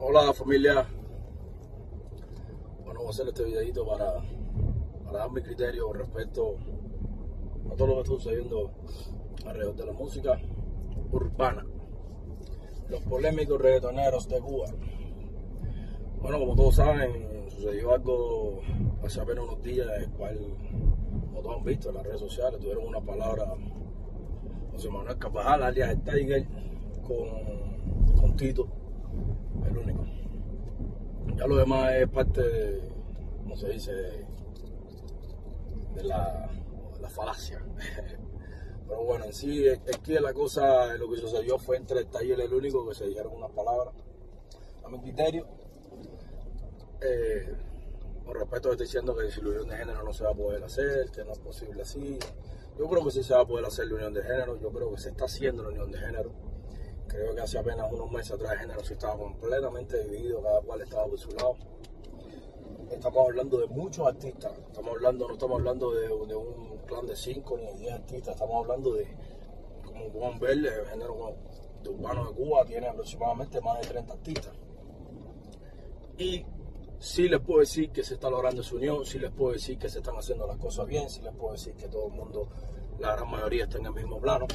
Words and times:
Hola 0.00 0.32
familia. 0.32 0.86
Bueno, 2.84 3.00
voy 3.00 3.08
a 3.08 3.10
hacer 3.10 3.26
este 3.26 3.42
videito 3.42 3.84
para, 3.84 4.22
para 5.04 5.18
dar 5.18 5.32
mi 5.32 5.42
criterio 5.42 5.92
respecto 5.92 6.54
a 7.68 7.74
todo 7.74 7.88
lo 7.88 7.94
que 7.94 8.00
está 8.02 8.12
sucediendo 8.12 8.70
alrededor 9.44 9.74
de 9.74 9.86
la 9.86 9.92
música 9.92 10.40
urbana. 11.10 11.66
Los 12.88 13.00
polémicos 13.02 13.60
reggaetoneros 13.60 14.28
de 14.28 14.38
Cuba. 14.38 14.68
Bueno, 16.22 16.38
como 16.38 16.54
todos 16.54 16.76
saben, 16.76 17.50
sucedió 17.50 17.92
algo 17.92 18.60
hace 19.04 19.20
apenas 19.20 19.46
unos 19.46 19.62
días, 19.64 19.88
el 19.98 20.10
cual, 20.10 20.38
como 21.26 21.42
todos 21.42 21.56
han 21.56 21.64
visto 21.64 21.88
en 21.88 21.96
las 21.96 22.04
redes 22.04 22.20
sociales, 22.20 22.60
tuvieron 22.60 22.86
una 22.86 23.00
palabra 23.00 23.52
José 24.70 24.90
Manuel 24.90 25.18
Capajal, 25.18 25.64
alias 25.64 25.90
el 25.90 26.02
Tiger, 26.02 26.46
con, 27.02 28.16
con 28.16 28.36
Tito 28.36 28.68
el 29.68 29.78
único. 29.78 30.04
Ya 31.36 31.46
lo 31.46 31.56
demás 31.56 31.94
es 31.94 32.08
parte, 32.08 32.42
de, 32.42 32.82
como 33.42 33.56
se 33.56 33.68
dice, 33.68 33.92
de 35.94 36.04
la, 36.04 36.50
la 37.00 37.08
falacia. 37.08 37.64
Pero 38.88 39.04
bueno, 39.04 39.26
en 39.26 39.32
sí, 39.32 39.64
que 40.02 40.20
la 40.20 40.32
cosa, 40.32 40.94
lo 40.96 41.10
que 41.10 41.18
sucedió 41.18 41.58
fue 41.58 41.76
entre 41.76 42.00
el 42.00 42.06
taller 42.06 42.40
el 42.40 42.52
único 42.52 42.88
que 42.88 42.94
se 42.94 43.06
dijeron 43.06 43.34
unas 43.34 43.50
palabras 43.50 43.94
a 44.82 44.88
mi 44.88 44.98
criterio. 45.00 45.46
Eh, 47.00 47.54
con 48.24 48.34
respecto 48.34 48.72
estoy 48.72 48.86
diciendo 48.86 49.14
que 49.14 49.30
si 49.30 49.40
la 49.42 49.48
unión 49.50 49.68
de 49.68 49.76
género 49.76 50.02
no 50.02 50.12
se 50.12 50.24
va 50.24 50.30
a 50.30 50.34
poder 50.34 50.62
hacer, 50.64 51.10
que 51.10 51.24
no 51.24 51.32
es 51.32 51.38
posible 51.38 51.82
así. 51.82 52.18
Yo 52.78 52.88
creo 52.88 53.04
que 53.04 53.10
sí 53.10 53.22
se 53.22 53.34
va 53.34 53.42
a 53.42 53.46
poder 53.46 53.66
hacer 53.66 53.86
la 53.88 53.94
unión 53.96 54.14
de 54.14 54.22
género, 54.22 54.56
yo 54.56 54.70
creo 54.70 54.90
que 54.94 55.00
se 55.00 55.10
está 55.10 55.26
haciendo 55.26 55.62
la 55.62 55.68
unión 55.68 55.90
de 55.90 55.98
género 55.98 56.32
Creo 57.08 57.34
que 57.34 57.40
hace 57.40 57.58
apenas 57.58 57.90
unos 57.90 58.10
meses 58.10 58.32
atrás 58.32 58.52
el 58.52 58.58
género 58.58 58.80
estaba 58.80 59.16
completamente 59.16 60.04
dividido, 60.04 60.42
cada 60.42 60.60
cual 60.60 60.82
estaba 60.82 61.06
por 61.06 61.18
su 61.18 61.30
lado. 61.30 61.56
Estamos 62.90 63.28
hablando 63.28 63.58
de 63.58 63.66
muchos 63.66 64.06
artistas, 64.06 64.52
estamos 64.58 64.94
hablando, 64.94 65.26
no 65.26 65.34
estamos 65.34 65.58
hablando 65.58 65.92
de, 65.92 66.08
un 66.08 66.78
clan 66.86 67.06
de 67.06 67.16
5 67.16 67.56
ni 67.58 67.64
de 67.64 67.74
10 67.74 67.92
artistas, 67.92 68.34
estamos 68.34 68.56
hablando 68.56 68.94
de, 68.94 69.06
como 69.84 70.10
pueden 70.10 70.38
ver, 70.38 70.58
el 70.58 70.86
género 70.86 71.34
de 71.82 71.88
urbano 71.90 72.28
de 72.28 72.34
Cuba 72.34 72.64
tiene 72.64 72.88
aproximadamente 72.88 73.60
más 73.60 73.80
de 73.80 73.88
30 73.88 74.12
artistas. 74.12 74.52
Y 76.18 76.44
sí 76.98 77.28
les 77.28 77.40
puedo 77.40 77.60
decir 77.60 77.90
que 77.90 78.02
se 78.02 78.14
está 78.14 78.28
logrando 78.28 78.62
su 78.62 78.76
unión, 78.76 79.04
sí 79.04 79.18
les 79.18 79.30
puedo 79.30 79.52
decir 79.52 79.78
que 79.78 79.88
se 79.88 79.98
están 79.98 80.16
haciendo 80.16 80.46
las 80.46 80.56
cosas 80.56 80.86
bien, 80.86 81.08
sí 81.08 81.20
les 81.22 81.34
puedo 81.34 81.52
decir 81.52 81.74
que 81.74 81.88
todo 81.88 82.06
el 82.08 82.12
mundo, 82.12 82.48
la 82.98 83.14
gran 83.14 83.30
mayoría 83.30 83.64
está 83.64 83.78
en 83.78 83.86
el 83.86 83.92
mismo 83.92 84.18
plano. 84.18 84.46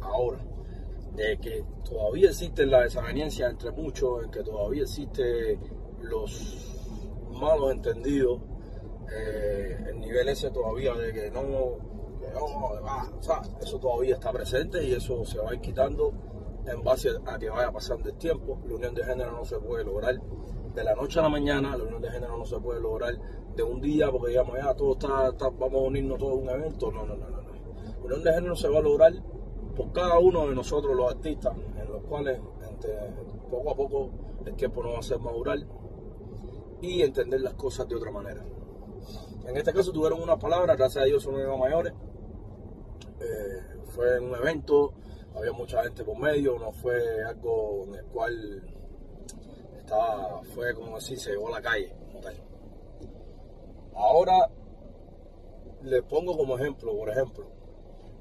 Ahora, 0.00 0.38
de 1.16 1.38
que 1.38 1.64
todavía 1.84 2.28
existe 2.28 2.66
la 2.66 2.82
desaveniencia 2.82 3.48
entre 3.48 3.70
muchos, 3.72 4.24
en 4.24 4.30
que 4.30 4.42
todavía 4.42 4.82
existe 4.82 5.58
los 6.02 6.76
malos 7.30 7.72
entendidos, 7.72 8.40
eh, 9.10 9.76
el 9.88 10.00
nivel 10.00 10.28
ese 10.28 10.50
todavía 10.50 10.94
de 10.94 11.12
que 11.12 11.30
no, 11.30 11.42
que 12.20 12.30
no, 12.32 12.44
o 12.44 13.22
sea, 13.22 13.42
eso 13.60 13.78
todavía 13.78 14.14
está 14.14 14.32
presente 14.32 14.82
y 14.84 14.92
eso 14.92 15.24
se 15.24 15.38
va 15.38 15.50
a 15.50 15.54
ir 15.54 15.60
quitando 15.60 16.12
en 16.66 16.82
base 16.82 17.10
a 17.24 17.38
que 17.38 17.48
vaya 17.48 17.70
pasando 17.70 18.08
el 18.08 18.16
tiempo. 18.16 18.60
La 18.66 18.74
unión 18.74 18.94
de 18.94 19.04
género 19.04 19.32
no 19.32 19.44
se 19.44 19.58
puede 19.58 19.84
lograr 19.84 20.20
de 20.20 20.84
la 20.84 20.94
noche 20.94 21.18
a 21.20 21.22
la 21.22 21.28
mañana, 21.28 21.76
la 21.76 21.84
unión 21.84 22.02
de 22.02 22.10
género 22.10 22.36
no 22.36 22.44
se 22.44 22.58
puede 22.58 22.80
lograr 22.80 23.14
de 23.54 23.62
un 23.62 23.80
día 23.80 24.10
porque 24.10 24.30
digamos, 24.30 24.56
ya 24.56 24.74
todo 24.74 24.92
está, 24.92 25.48
vamos 25.50 25.74
a 25.74 25.86
unirnos 25.86 26.18
todo 26.18 26.30
a 26.32 26.34
un 26.34 26.48
evento. 26.50 26.90
No, 26.90 27.06
no, 27.06 27.16
no, 27.16 27.30
no. 27.30 27.40
La 27.40 28.04
unión 28.04 28.22
de 28.22 28.32
género 28.32 28.56
se 28.56 28.68
va 28.68 28.78
a 28.78 28.82
lograr 28.82 29.12
por 29.76 29.92
cada 29.92 30.18
uno 30.18 30.48
de 30.48 30.54
nosotros 30.54 30.96
los 30.96 31.12
artistas, 31.12 31.54
en 31.78 31.92
los 31.92 32.02
cuales 32.04 32.40
poco 33.50 33.70
a 33.70 33.76
poco 33.76 34.10
el 34.44 34.54
tiempo 34.54 34.82
nos 34.82 34.92
va 34.92 34.96
a 34.96 35.00
hacer 35.00 35.18
madurar 35.18 35.58
y 36.80 37.02
entender 37.02 37.40
las 37.40 37.54
cosas 37.54 37.88
de 37.88 37.96
otra 37.96 38.10
manera. 38.10 38.44
En 39.46 39.56
este 39.56 39.72
caso 39.72 39.92
tuvieron 39.92 40.20
una 40.20 40.38
palabra, 40.38 40.74
gracias 40.74 41.04
a 41.04 41.06
Dios 41.06 41.22
son 41.22 41.34
nuevos 41.34 41.58
mayores. 41.58 41.92
Eh, 43.20 43.80
fue 43.88 44.16
en 44.16 44.24
un 44.24 44.34
evento, 44.34 44.92
había 45.34 45.52
mucha 45.52 45.82
gente 45.84 46.04
por 46.04 46.18
medio, 46.18 46.58
no 46.58 46.72
fue 46.72 47.22
algo 47.24 47.84
en 47.86 47.94
el 47.94 48.04
cual 48.06 48.62
estaba, 49.78 50.42
fue 50.54 50.74
como 50.74 50.96
así, 50.96 51.16
se 51.16 51.30
llevó 51.30 51.48
a 51.48 51.52
la 51.52 51.62
calle. 51.62 51.94
Ahora 53.94 54.50
les 55.82 56.02
pongo 56.02 56.36
como 56.36 56.58
ejemplo, 56.58 56.96
por 56.96 57.08
ejemplo, 57.08 57.46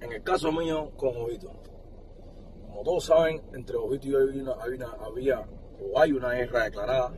en 0.06 0.14
el 0.14 0.24
caso 0.24 0.52
mío, 0.52 0.92
con 0.98 1.18
Ojito. 1.18 1.52
Como 2.68 2.84
todos 2.84 3.06
saben, 3.06 3.42
entre 3.54 3.76
Ojito 3.76 4.08
y 4.08 4.12
yo 4.12 4.20
había, 5.02 5.48
o 5.82 6.00
hay 6.00 6.12
una 6.12 6.32
guerra 6.34 6.66
declarada, 6.66 7.14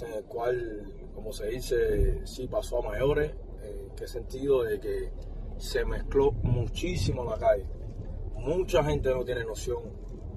en 0.00 0.12
el 0.12 0.24
cual, 0.24 1.10
como 1.14 1.32
se 1.32 1.46
dice, 1.46 2.26
sí 2.26 2.48
pasó 2.48 2.78
a 2.78 2.90
mayores. 2.90 3.32
¿En 3.62 3.94
qué 3.94 4.06
sentido? 4.06 4.64
De 4.64 4.80
que 4.80 5.12
se 5.56 5.84
mezcló 5.84 6.32
muchísimo 6.42 7.24
la 7.24 7.38
calle. 7.38 7.66
Mucha 8.34 8.82
gente 8.82 9.10
no 9.10 9.24
tiene 9.24 9.44
noción 9.44 9.82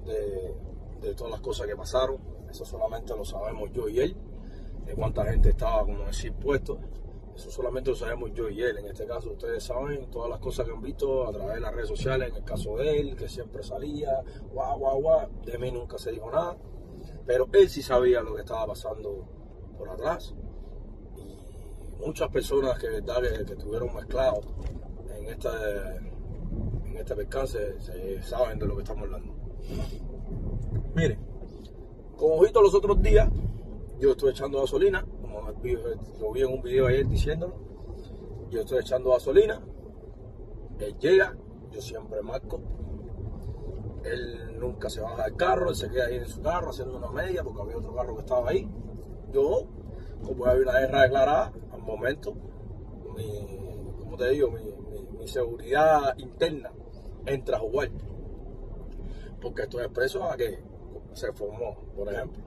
de, 0.06 0.56
de 1.02 1.16
todas 1.16 1.32
las 1.32 1.42
cosas 1.42 1.68
que 1.68 1.76
pasaron. 1.76 2.18
Eso 2.50 2.66
solamente 2.66 3.16
lo 3.16 3.26
sabemos 3.26 3.72
yo 3.72 3.88
y 3.90 4.00
él. 4.00 4.16
De 4.86 4.94
cuánta 4.94 5.26
gente 5.26 5.50
estaba, 5.50 5.86
como 5.86 6.06
decir, 6.06 6.34
puesto. 6.34 6.80
Eso 7.36 7.50
solamente 7.50 7.92
lo 7.92 7.96
sabemos 7.96 8.32
yo 8.34 8.50
y 8.50 8.62
él. 8.62 8.78
En 8.78 8.88
este 8.88 9.06
caso, 9.06 9.32
ustedes 9.32 9.64
saben 9.64 10.10
todas 10.10 10.30
las 10.30 10.40
cosas 10.40 10.66
que 10.66 10.74
han 10.74 10.82
visto 10.82 11.28
a 11.28 11.32
través 11.32 11.56
de 11.56 11.62
las 11.62 11.74
redes 11.74 11.90
sociales. 11.90 12.30
En 12.30 12.36
el 12.36 12.44
caso 12.44 12.76
de 12.78 13.00
él, 13.00 13.16
que 13.16 13.28
siempre 13.28 13.64
salía, 13.64 14.22
guau, 14.52 14.80
guau, 14.80 15.02
guau. 15.02 15.30
De 15.46 15.58
mí 15.58 15.72
nunca 15.72 15.98
se 15.98 16.12
dijo 16.12 16.30
nada. 16.32 16.58
Pero 17.26 17.48
él 17.54 17.70
sí 17.70 17.82
sabía 17.82 18.22
lo 18.22 18.36
que 18.36 18.42
estaba 18.42 18.68
pasando 18.68 19.28
por 19.78 19.90
atrás. 19.90 20.34
Y 21.18 22.06
muchas 22.06 22.30
personas 22.30 22.78
que, 22.80 22.90
verdad, 22.90 23.22
que, 23.22 23.54
estuvieron 23.54 23.94
mezclados 23.96 24.46
en 25.18 25.26
este, 25.26 25.50
en 26.86 26.98
este 26.98 27.16
percance 27.16 27.80
se 27.80 28.22
saben 28.24 28.60
de 28.60 28.66
lo 28.66 28.76
que 28.76 28.84
estamos 28.84 29.04
hablando. 29.04 29.34
Miren, 30.96 31.20
como 32.18 32.42
visto 32.42 32.62
los 32.62 32.76
otros 32.76 33.02
días, 33.02 33.30
yo 34.00 34.12
estoy 34.12 34.32
echando 34.32 34.62
gasolina 34.62 35.06
lo 36.20 36.32
vi 36.32 36.42
en 36.42 36.54
un 36.54 36.62
video 36.62 36.88
ayer 36.88 37.08
diciéndolo. 37.08 37.54
Yo 38.50 38.62
estoy 38.62 38.80
echando 38.80 39.12
gasolina, 39.12 39.62
él 40.80 40.98
llega, 41.00 41.36
yo 41.72 41.82
siempre 41.82 42.22
marco. 42.22 42.60
Él 44.04 44.60
nunca 44.60 44.90
se 44.90 45.00
baja 45.00 45.26
del 45.26 45.36
carro, 45.36 45.70
él 45.70 45.76
se 45.76 45.90
queda 45.90 46.08
ahí 46.08 46.16
en 46.16 46.28
su 46.28 46.42
carro 46.42 46.72
haciendo 46.72 46.98
una 46.98 47.12
media 47.12 47.44
porque 47.44 47.62
había 47.62 47.78
otro 47.78 47.96
carro 47.96 48.16
que 48.16 48.22
estaba 48.22 48.50
ahí. 48.50 48.68
Yo, 49.32 49.68
como 50.24 50.46
había 50.46 50.64
una 50.64 50.80
guerra 50.80 51.04
declarada, 51.04 51.54
al 51.72 51.82
momento, 51.82 52.34
mi, 53.16 53.96
como 54.00 54.18
te 54.18 54.30
digo, 54.30 54.52
mi, 54.52 55.28
seguridad 55.28 56.18
interna 56.18 56.72
entra 57.28 57.58
a 57.58 57.60
jugar. 57.60 57.92
Porque 59.40 59.62
estoy 59.62 59.84
expreso 59.84 60.24
a 60.24 60.36
que 60.36 60.60
se 61.14 61.32
formó, 61.32 61.78
por 61.96 62.12
ejemplo. 62.12 62.44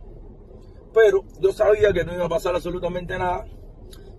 Pero 0.94 1.24
yo 1.40 1.52
sabía 1.52 1.92
que 1.92 2.04
no 2.04 2.14
iba 2.14 2.26
a 2.26 2.28
pasar 2.28 2.54
absolutamente 2.54 3.18
nada, 3.18 3.44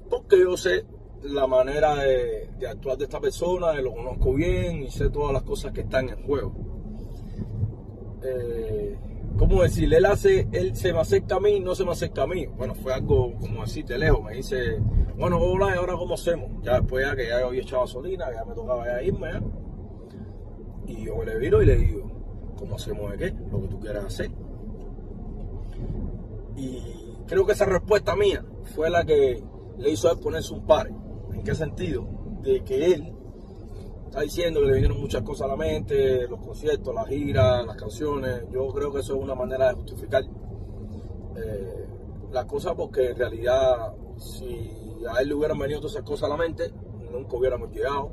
porque 0.09 0.39
yo 0.39 0.57
sé 0.57 0.85
la 1.23 1.47
manera 1.47 1.95
de, 1.95 2.49
actuar 2.69 2.97
de 2.97 3.05
esta 3.05 3.19
persona, 3.19 3.73
lo 3.81 3.93
conozco 3.93 4.33
bien 4.33 4.83
y 4.83 4.91
sé 4.91 5.09
todas 5.09 5.33
las 5.33 5.43
cosas 5.43 5.71
que 5.71 5.81
están 5.81 6.09
en 6.09 6.23
juego. 6.23 6.53
Eh, 8.23 8.97
¿Cómo 9.37 9.63
decir? 9.63 9.93
Él 9.93 10.05
hace, 10.05 10.47
él 10.51 10.75
se 10.75 10.93
me 10.93 10.99
acerca 10.99 11.35
a 11.35 11.39
mí, 11.39 11.59
no 11.59 11.75
se 11.75 11.83
me 11.83 11.91
acerca 11.91 12.23
a 12.23 12.27
mí. 12.27 12.45
Bueno, 12.45 12.73
fue 12.75 12.93
algo 12.93 13.33
como 13.39 13.61
decirte 13.61 13.97
lejos, 13.97 14.23
me 14.23 14.35
dice, 14.35 14.79
bueno, 15.17 15.37
hola, 15.39 15.75
¿y 15.75 15.77
ahora 15.77 15.93
cómo 15.93 16.13
hacemos? 16.13 16.49
Ya 16.61 16.79
después 16.79 17.05
ya 17.05 17.15
que 17.15 17.27
ya 17.27 17.39
había 17.39 17.61
echado 17.61 17.81
gasolina, 17.81 18.31
ya 18.33 18.45
me 18.45 18.53
tocaba 18.53 19.01
irme, 19.01 19.29
Y 20.87 21.05
yo 21.05 21.23
le 21.23 21.37
viro 21.37 21.61
y 21.61 21.65
le 21.65 21.75
digo, 21.75 22.11
¿cómo 22.57 22.75
hacemos 22.75 23.11
de 23.11 23.17
qué? 23.17 23.35
Lo 23.51 23.61
que 23.61 23.67
tú 23.67 23.79
quieras 23.79 24.05
hacer. 24.05 24.44
Y 26.55 26.81
creo 27.27 27.45
que 27.45 27.53
esa 27.53 27.65
respuesta 27.65 28.15
mía 28.15 28.43
fue 28.75 28.89
la 28.89 29.05
que 29.05 29.43
le 29.77 29.89
hizo 29.89 30.07
a 30.07 30.13
él 30.13 30.19
ponerse 30.19 30.53
un 30.53 30.65
par. 30.65 30.87
¿En 31.33 31.43
qué 31.43 31.53
sentido? 31.55 32.07
De 32.41 32.63
que 32.63 32.93
él 32.93 33.13
está 34.05 34.21
diciendo 34.21 34.61
que 34.61 34.67
le 34.67 34.73
vinieron 34.73 34.99
muchas 34.99 35.23
cosas 35.23 35.45
a 35.45 35.49
la 35.49 35.57
mente, 35.57 36.27
los 36.27 36.39
conciertos, 36.39 36.93
las 36.93 37.07
giras, 37.07 37.65
las 37.65 37.75
canciones. 37.75 38.43
Yo 38.51 38.67
creo 38.69 38.91
que 38.91 38.99
eso 38.99 39.15
es 39.15 39.21
una 39.21 39.35
manera 39.35 39.69
de 39.69 39.75
justificar 39.75 40.23
eh, 41.35 41.85
las 42.31 42.45
cosas 42.45 42.73
porque 42.75 43.09
en 43.09 43.17
realidad 43.17 43.93
si 44.17 44.71
a 45.13 45.21
él 45.21 45.29
le 45.29 45.33
hubieran 45.33 45.59
venido 45.59 45.81
todas 45.81 45.95
esas 45.95 46.05
cosas 46.05 46.25
a 46.25 46.29
la 46.29 46.37
mente, 46.37 46.71
nunca 47.11 47.35
hubiéramos 47.35 47.69
llegado 47.71 48.11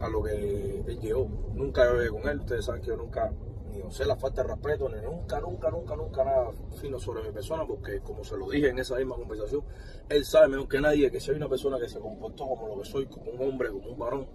a 0.00 0.08
lo 0.08 0.22
que 0.22 0.84
él 0.86 0.98
llegó. 1.00 1.28
Nunca 1.54 1.84
he 1.84 2.08
con 2.08 2.28
él, 2.28 2.40
ustedes 2.40 2.64
saben 2.64 2.80
que 2.80 2.88
yo 2.88 2.96
nunca 2.96 3.32
ni 3.70 3.90
sé 3.90 4.04
la 4.04 4.16
falta 4.16 4.42
de 4.42 4.48
respeto, 4.48 4.88
ni 4.88 5.00
nunca, 5.00 5.40
nunca, 5.40 5.70
nunca, 5.70 5.96
nunca 5.96 6.24
nada 6.24 6.50
fino 6.80 6.98
sobre 6.98 7.22
mi 7.22 7.32
persona, 7.32 7.66
porque 7.66 8.00
como 8.00 8.24
se 8.24 8.36
lo 8.36 8.48
dije 8.50 8.68
en 8.68 8.78
esa 8.78 8.96
misma 8.96 9.16
conversación, 9.16 9.62
él 10.08 10.24
sabe 10.24 10.48
mejor 10.48 10.68
que 10.68 10.80
nadie 10.80 11.10
que 11.10 11.18
hay 11.18 11.36
una 11.36 11.48
persona 11.48 11.78
que 11.78 11.88
se 11.88 11.98
comportó 11.98 12.46
como 12.46 12.68
lo 12.68 12.82
que 12.82 12.88
soy, 12.88 13.06
como 13.06 13.30
un 13.30 13.48
hombre, 13.48 13.70
como 13.70 13.90
un 13.90 13.98
varón, 13.98 14.26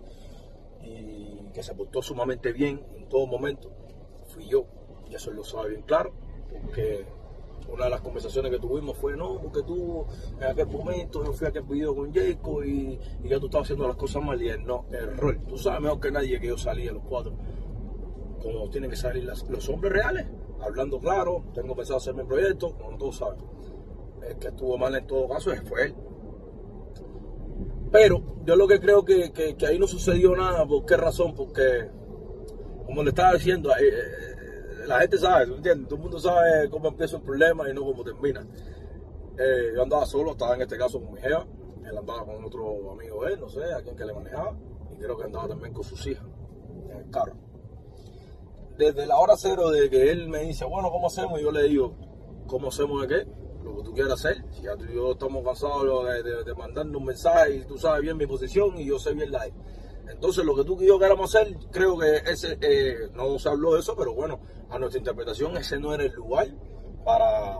y 0.81 1.49
que 1.53 1.63
se 1.63 1.73
portó 1.73 2.01
sumamente 2.01 2.51
bien 2.51 2.85
en 2.95 3.07
todo 3.09 3.25
momento, 3.27 3.71
fui 4.27 4.47
yo. 4.47 4.65
Y 5.09 5.15
eso 5.15 5.29
él 5.29 5.37
lo 5.37 5.43
sabe 5.43 5.69
bien 5.69 5.81
claro, 5.83 6.13
porque 6.49 7.05
una 7.71 7.85
de 7.85 7.89
las 7.89 8.01
conversaciones 8.01 8.51
que 8.51 8.59
tuvimos 8.59 8.97
fue, 8.97 9.15
no, 9.15 9.39
porque 9.41 9.63
tú 9.63 10.05
en 10.39 10.43
aquel 10.43 10.67
momento 10.67 11.23
yo 11.23 11.33
fui 11.33 11.47
a 11.47 11.49
aquel 11.49 11.63
video 11.63 11.95
con 11.95 12.13
Jacob 12.13 12.63
y, 12.63 12.99
y 13.23 13.29
ya 13.29 13.39
tú 13.39 13.45
estabas 13.45 13.65
haciendo 13.65 13.87
las 13.87 13.97
cosas 13.97 14.23
mal 14.23 14.41
y 14.41 14.49
él, 14.49 14.65
no, 14.65 14.85
error. 14.91 15.39
Tú 15.47 15.57
sabes 15.57 15.81
mejor 15.81 15.99
que 15.99 16.11
nadie 16.11 16.39
que 16.39 16.47
yo 16.47 16.57
salí 16.57 16.87
a 16.87 16.91
los 16.91 17.03
cuatro, 17.03 17.33
como 18.45 18.69
tienen 18.69 18.91
que 18.91 18.95
salir 18.95 19.23
los 19.23 19.69
hombres 19.69 19.91
reales, 19.91 20.27
hablando 20.61 20.99
claro, 20.99 21.45
tengo 21.55 21.75
pensado 21.75 21.97
hacer 21.97 22.13
mi 22.13 22.23
proyecto, 22.23 22.77
como 22.77 22.95
todos 22.95 23.17
saben. 23.17 23.39
El 24.21 24.37
que 24.37 24.49
estuvo 24.49 24.77
mal 24.77 24.95
en 24.95 25.07
todo 25.07 25.27
caso 25.27 25.51
fue 25.65 25.85
él. 25.85 25.95
Pero 27.91 28.21
yo 28.45 28.55
lo 28.55 28.67
que 28.67 28.79
creo 28.79 29.03
que, 29.03 29.55
ahí 29.67 29.79
no 29.79 29.87
sucedió 29.87 30.35
nada, 30.35 30.65
¿por 30.67 30.85
qué 30.85 30.95
razón? 30.95 31.33
Porque, 31.33 31.89
como 32.85 33.01
le 33.01 33.09
estaba 33.09 33.33
diciendo, 33.33 33.71
eh, 33.71 33.83
eh, 33.83 34.87
la 34.87 34.99
gente 34.99 35.17
sabe, 35.17 35.45
¿entiendes? 35.45 35.87
Todo 35.87 35.95
el 35.95 36.01
mundo 36.03 36.19
sabe 36.19 36.69
cómo 36.69 36.89
empieza 36.89 37.17
el 37.17 37.23
problema 37.23 37.67
y 37.67 37.73
no 37.73 37.81
cómo 37.83 38.03
termina. 38.03 38.45
Eh, 39.39 39.71
yo 39.75 39.81
andaba 39.81 40.05
solo, 40.05 40.31
estaba 40.31 40.55
en 40.55 40.61
este 40.61 40.77
caso 40.77 41.01
con 41.01 41.13
mi 41.13 41.19
jefa, 41.19 41.47
él 41.83 41.97
andaba 41.97 42.25
con 42.25 42.43
otro 42.45 42.91
amigo 42.91 43.25
de 43.25 43.33
él, 43.33 43.39
no 43.39 43.49
sé, 43.49 43.63
a 43.73 43.81
quien 43.81 43.95
que 43.95 44.05
le 44.05 44.13
manejaba, 44.13 44.55
y 44.93 44.97
creo 44.97 45.17
que 45.17 45.23
andaba 45.23 45.47
también 45.47 45.73
con 45.73 45.83
sus 45.83 46.05
hijas 46.05 46.25
en 46.89 46.97
el 46.97 47.09
carro. 47.09 47.44
Desde 48.77 49.05
la 49.05 49.17
hora 49.17 49.35
cero 49.37 49.69
de 49.69 49.89
que 49.89 50.11
él 50.11 50.27
me 50.29 50.39
dice, 50.39 50.65
bueno, 50.65 50.91
¿cómo 50.91 51.07
hacemos? 51.07 51.39
Y 51.39 51.43
yo 51.43 51.51
le 51.51 51.63
digo, 51.63 51.95
¿cómo 52.47 52.67
hacemos 52.67 53.01
de 53.01 53.07
qué? 53.07 53.45
lo 53.65 53.75
que 53.77 53.83
tú 53.83 53.93
quieras 53.93 54.13
hacer. 54.13 54.45
Si 54.51 54.61
ya 54.61 54.75
tú 54.77 54.85
y 54.85 54.93
yo 54.93 55.11
estamos 55.11 55.43
cansados 55.43 56.07
de, 56.23 56.43
de, 56.43 56.53
mandarnos 56.53 56.97
un 56.97 57.05
mensaje 57.05 57.55
y 57.55 57.65
tú 57.65 57.77
sabes 57.77 58.01
bien 58.01 58.15
mi 58.15 58.27
posición 58.27 58.77
y 58.77 58.85
yo 58.85 58.99
sé 58.99 59.13
bien 59.13 59.31
la 59.31 59.47
Entonces, 60.07 60.45
lo 60.45 60.55
que 60.55 60.63
tú 60.63 60.81
y 60.81 60.87
yo 60.87 60.99
queramos 60.99 61.35
hacer, 61.35 61.57
creo 61.71 61.97
que 61.97 62.17
ese, 62.31 62.57
eh, 62.61 63.09
no 63.13 63.37
se 63.39 63.49
habló 63.49 63.73
de 63.73 63.79
eso, 63.79 63.95
pero 63.97 64.13
bueno, 64.13 64.39
a 64.69 64.79
nuestra 64.79 64.99
interpretación, 64.99 65.57
ese 65.57 65.79
no 65.79 65.93
era 65.93 66.03
el 66.03 66.13
lugar 66.13 66.47
para, 67.03 67.57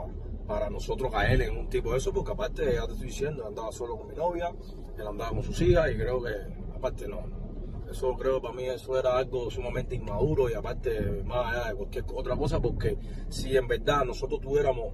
para 0.48 0.70
nosotros 0.70 1.12
caer 1.12 1.42
en 1.42 1.58
un 1.58 1.70
tipo 1.70 1.92
de 1.92 1.98
eso, 1.98 2.14
porque 2.14 2.32
aparte, 2.32 2.74
ya 2.74 2.86
te 2.86 2.94
estoy 2.94 3.08
diciendo, 3.08 3.46
andaba 3.46 3.72
solo 3.72 3.98
con 3.98 4.08
mi 4.08 4.16
novia, 4.16 4.52
él 4.98 5.08
andaba 5.08 5.32
con 5.32 5.44
sus 5.44 5.60
hijas 5.62 5.92
y 5.92 5.96
creo 5.96 6.22
que, 6.22 6.34
aparte, 6.76 7.08
no. 7.08 7.45
Eso 7.90 8.14
creo 8.16 8.42
para 8.42 8.54
mí 8.54 8.64
eso 8.64 8.98
era 8.98 9.18
algo 9.18 9.50
sumamente 9.50 9.96
inmaduro 9.96 10.50
y 10.50 10.54
aparte 10.54 11.24
más 11.24 11.54
allá 11.54 11.70
de 11.70 11.76
cualquier 11.76 12.06
otra 12.14 12.36
cosa, 12.36 12.60
porque 12.60 12.98
si 13.30 13.56
en 13.56 13.68
verdad 13.68 14.06
nosotros 14.06 14.42
tuviéramos 14.42 14.94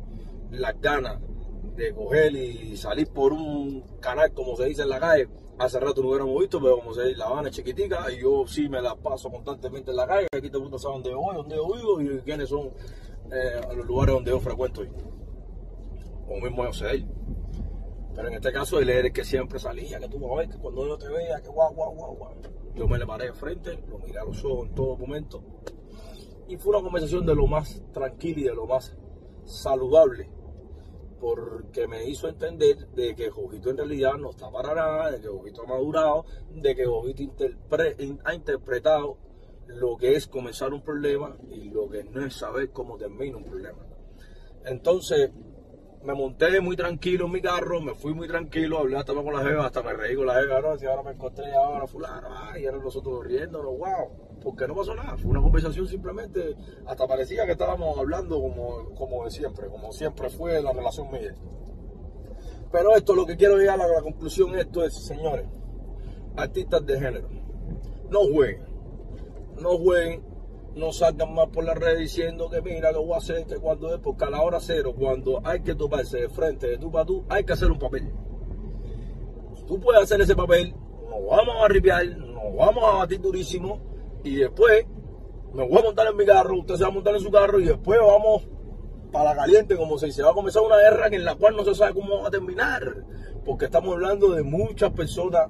las 0.52 0.80
ganas 0.82 1.20
de 1.76 1.94
coger 1.94 2.36
y 2.36 2.76
salir 2.76 3.08
por 3.08 3.34
un 3.34 3.82
canal, 4.00 4.32
como 4.34 4.56
se 4.56 4.66
dice 4.66 4.84
en 4.84 4.90
la 4.90 5.00
calle. 5.00 5.30
Hace 5.58 5.80
rato 5.80 6.02
no 6.02 6.10
hubiéramos 6.10 6.40
visto, 6.40 6.60
pero 6.60 6.80
como 6.80 6.94
se 6.94 7.04
dice, 7.04 7.18
La 7.18 7.26
Habana 7.26 7.50
es 7.50 7.56
chiquitica 7.56 8.12
y 8.12 8.22
yo 8.22 8.46
sí 8.48 8.68
me 8.68 8.82
la 8.82 8.96
paso 8.96 9.30
constantemente 9.30 9.92
en 9.92 9.98
la 9.98 10.08
calle. 10.08 10.28
Aquí 10.32 10.50
todo 10.50 10.58
el 10.60 10.64
mundo 10.64 10.80
sabe 10.80 10.96
dónde 10.96 11.14
voy, 11.14 11.36
dónde 11.36 11.56
yo 11.56 11.74
vivo 11.74 12.02
y 12.02 12.22
quiénes 12.22 12.50
son 12.50 12.72
eh, 13.32 13.62
los 13.76 13.86
lugares 13.86 14.16
donde 14.16 14.32
yo 14.32 14.40
frecuento. 14.40 14.82
Como 16.26 16.42
mismo 16.42 16.66
yo 16.66 16.74
sé 16.74 17.06
Pero 18.16 18.28
en 18.28 18.34
este 18.36 18.52
caso 18.52 18.80
él 18.80 18.90
era 18.90 19.08
el 19.08 19.14
que 19.14 19.24
siempre 19.24 19.60
salía, 19.60 20.00
que 20.00 20.08
tú 20.08 20.20
vas 20.20 20.48
a 20.48 20.50
que 20.50 20.58
cuando 20.58 20.88
yo 20.88 20.98
te 20.98 21.10
vea, 21.10 21.40
que 21.42 21.50
guau, 21.50 21.74
guau, 21.74 21.94
guau, 21.94 22.16
guau. 22.16 22.32
Yo 22.76 22.88
me 22.88 22.98
le 22.98 23.06
paré 23.06 23.28
de 23.28 23.34
frente, 23.34 23.84
lo 23.88 24.00
miré 24.00 24.20
a 24.20 24.26
los 24.26 24.44
ojos 24.46 24.68
en 24.68 24.76
todo 24.76 24.98
momento. 24.98 25.44
Y 26.48 26.58
fue 26.58 26.76
una 26.76 26.84
conversación 26.84 27.26
de 27.26 27.36
lo 27.36 27.48
más 27.48 27.82
tranquila 27.94 28.40
y 28.40 28.44
de 28.44 28.56
lo 28.56 28.66
más 28.66 28.96
saludable 29.46 30.30
porque 31.22 31.88
me 31.88 32.04
hizo 32.10 32.28
entender 32.28 32.88
de 32.96 33.16
que 33.16 33.30
Jojito 33.30 33.70
en 33.70 33.78
realidad 33.78 34.14
no 34.18 34.32
está 34.32 34.50
para 34.50 34.74
nada, 34.74 35.12
de 35.12 35.22
que 35.22 35.28
Jojito 35.28 35.62
ha 35.62 35.68
madurado, 35.68 36.26
de 36.50 36.76
que 36.76 36.86
Jojito 36.86 37.46
ha 38.26 38.34
interpretado 38.34 39.18
lo 39.68 39.96
que 39.98 40.16
es 40.16 40.28
comenzar 40.28 40.74
un 40.74 40.82
problema 40.82 41.38
y 41.52 41.70
lo 41.70 41.88
que 41.88 42.04
no 42.04 42.26
es 42.26 42.34
saber 42.34 42.72
cómo 42.72 42.98
termina 42.98 43.38
un 43.38 43.46
problema. 43.46 43.86
Entonces, 44.66 45.30
me 46.04 46.14
monté 46.14 46.60
muy 46.62 46.76
tranquilo 46.76 47.26
en 47.26 47.32
mi 47.32 47.42
carro, 47.42 47.82
me 47.82 47.94
fui 47.94 48.14
muy 48.14 48.28
tranquilo, 48.28 48.80
hablé 48.80 48.98
hasta 48.98 49.14
con 49.14 49.34
la 49.34 49.44
jeva, 49.44 49.66
hasta 49.66 49.84
me 49.84 49.94
reí 49.94 50.16
con 50.16 50.26
la 50.26 50.36
jeva, 50.36 50.62
no, 50.62 50.78
si 50.78 50.86
ahora 50.86 51.04
me 51.04 51.12
encontré 51.12 51.54
ahora 51.54 51.88
fulano, 51.88 52.28
ay, 52.32 52.64
y 52.64 52.66
ahora 52.66 52.80
nosotros 52.80 53.24
riéndonos, 53.26 53.78
wow 53.78 54.32
porque 54.42 54.68
no 54.68 54.76
pasó 54.76 54.96
nada. 54.96 55.18
Fue 55.18 55.32
una 55.32 55.42
conversación 55.42 55.88
simplemente, 55.88 56.56
hasta 56.86 57.08
parecía 57.08 57.46
que 57.46 57.54
estábamos 57.54 57.98
hablando 57.98 58.40
como, 58.42 58.94
como 58.96 59.24
de 59.24 59.32
siempre, 59.32 59.68
como 59.68 59.92
siempre 59.92 60.30
fue 60.30 60.62
la 60.62 60.74
relación 60.74 61.12
mía. 61.12 61.36
Pero 62.72 62.96
esto, 62.96 63.16
lo 63.16 63.26
que 63.26 63.38
quiero 63.38 63.58
llegar 63.58 63.80
a 63.80 63.88
la 63.88 64.02
conclusión, 64.02 64.56
esto 64.58 64.84
es, 64.84 64.94
señores, 65.06 65.46
artistas 66.36 66.86
de 66.86 67.00
género, 67.00 67.30
no 68.10 68.20
jueguen, 68.32 68.64
no 69.62 69.78
jueguen, 69.78 70.24
no 70.76 70.92
salgan 70.94 71.34
más 71.34 71.48
por 71.50 71.64
la 71.64 71.74
red 71.74 71.98
diciendo 71.98 72.50
que 72.50 72.62
mira, 72.62 72.92
lo 72.92 73.04
voy 73.04 73.16
a 73.16 73.18
hacer, 73.18 73.46
que 73.46 73.56
cuando 73.58 73.94
es, 73.94 74.00
porque 74.00 74.26
a 74.26 74.30
la 74.30 74.42
hora 74.42 74.60
cero, 74.60 74.94
cuando 74.98 75.42
hay 75.44 75.62
que 75.62 75.76
toparse 75.76 76.20
de 76.20 76.30
frente 76.30 76.68
de 76.68 76.78
tú 76.78 76.92
para 76.92 77.06
tú, 77.06 77.26
hay 77.30 77.44
que 77.44 77.54
hacer 77.54 77.72
un 77.72 77.80
papel. 77.80 78.12
tú 79.68 79.80
puedes 79.80 80.04
hacer 80.04 80.22
ese 80.22 80.36
papel, 80.36 80.74
nos 81.10 81.30
vamos 81.30 81.56
a 81.64 81.68
ripiar, 81.68 82.06
nos 82.06 82.56
vamos 82.56 82.84
a 82.84 82.98
batir 82.98 83.20
durísimo, 83.22 83.80
y 84.24 84.36
después 84.36 84.86
me 85.54 85.68
voy 85.68 85.80
a 85.80 85.84
montar 85.84 86.08
en 86.08 86.16
mi 86.16 86.26
carro, 86.26 86.60
usted 86.60 86.76
se 86.76 86.84
va 86.84 86.90
a 86.90 86.94
montar 86.94 87.16
en 87.16 87.22
su 87.22 87.32
carro 87.32 87.60
y 87.60 87.66
después 87.66 88.00
vamos 88.00 88.48
para 89.12 89.36
caliente, 89.36 89.76
como 89.76 89.98
se 89.98 90.06
dice, 90.06 90.24
va 90.24 90.32
a 90.32 90.34
comenzar 90.34 90.64
una 90.64 90.78
guerra 90.78 91.08
en 91.08 91.26
la 91.26 91.36
cual 91.36 91.56
no 91.58 91.66
se 91.66 91.76
sabe 91.76 91.94
cómo 91.94 92.22
va 92.22 92.30
a 92.30 92.32
terminar, 92.32 93.04
porque 93.46 93.66
estamos 93.66 93.94
hablando 93.94 94.30
de 94.30 94.44
muchas 94.44 94.92
personas 94.92 95.48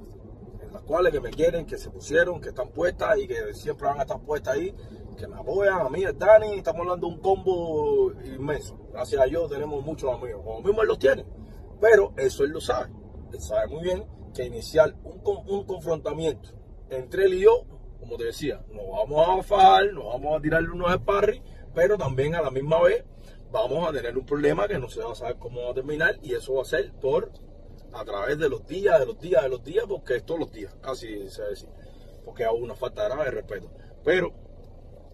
en 0.61 0.73
las 0.73 0.81
cuales 0.81 1.13
que 1.13 1.19
me 1.19 1.29
quieren, 1.29 1.65
que 1.65 1.77
se 1.77 1.91
pusieron, 1.91 2.41
que 2.41 2.49
están 2.49 2.69
puestas 2.69 3.19
y 3.19 3.27
que 3.27 3.53
siempre 3.53 3.87
van 3.87 3.99
a 3.99 4.01
estar 4.01 4.19
puestas 4.21 4.55
ahí, 4.55 4.73
que 5.17 5.27
me 5.27 5.37
apoyan, 5.37 5.81
a 5.81 5.89
mí, 5.89 6.03
a 6.05 6.13
Dani, 6.13 6.55
estamos 6.55 6.81
hablando 6.81 7.07
de 7.07 7.13
un 7.13 7.19
combo 7.19 8.11
inmenso, 8.23 8.77
gracias 8.91 9.21
a 9.21 9.25
Dios 9.25 9.49
tenemos 9.49 9.83
muchos 9.83 10.11
amigos, 10.11 10.41
como 10.43 10.61
mismo 10.61 10.81
él 10.81 10.87
los 10.87 10.99
tiene, 10.99 11.25
pero 11.79 12.13
eso 12.17 12.43
él 12.43 12.51
lo 12.51 12.61
sabe, 12.61 12.91
él 13.31 13.41
sabe 13.41 13.67
muy 13.67 13.83
bien 13.83 14.05
que 14.33 14.45
iniciar 14.45 14.95
un, 15.03 15.21
un 15.47 15.65
confrontamiento 15.65 16.49
entre 16.89 17.25
él 17.25 17.33
y 17.35 17.41
yo 17.41 17.65
como 18.01 18.17
te 18.17 18.25
decía, 18.25 18.59
nos 18.71 18.89
vamos 18.89 19.39
a 19.39 19.43
fajar, 19.43 19.93
nos 19.93 20.05
vamos 20.05 20.37
a 20.37 20.41
tirarle 20.41 20.71
unos 20.71 20.91
sparring, 20.91 21.43
pero 21.73 21.97
también 21.97 22.33
a 22.33 22.41
la 22.41 22.49
misma 22.49 22.81
vez 22.81 23.05
vamos 23.51 23.87
a 23.87 23.93
tener 23.93 24.17
un 24.17 24.25
problema 24.25 24.67
que 24.67 24.79
no 24.79 24.89
se 24.89 25.01
va 25.01 25.11
a 25.11 25.15
saber 25.15 25.37
cómo 25.37 25.63
va 25.63 25.71
a 25.71 25.73
terminar 25.75 26.17
y 26.23 26.33
eso 26.33 26.55
va 26.55 26.63
a 26.63 26.65
ser 26.65 26.91
por 26.93 27.31
a 27.93 28.03
través 28.03 28.39
de 28.39 28.49
los 28.49 28.65
días, 28.65 28.99
de 28.99 29.05
los 29.05 29.19
días, 29.19 29.43
de 29.43 29.49
los 29.49 29.63
días, 29.63 29.85
porque 29.87 30.15
es 30.15 30.25
todos 30.25 30.39
los 30.39 30.51
días, 30.51 30.75
así 30.81 31.29
se 31.29 31.43
decir, 31.43 31.69
porque 32.25 32.43
hay 32.43 32.55
una 32.59 32.73
falta 32.73 33.03
grave 33.03 33.25
de 33.25 33.31
respeto. 33.31 33.71
Pero, 34.03 34.33